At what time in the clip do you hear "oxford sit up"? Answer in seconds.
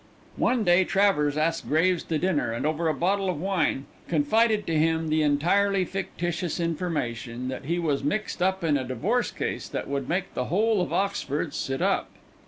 10.91-12.09